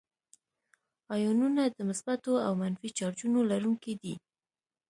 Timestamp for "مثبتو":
1.89-2.33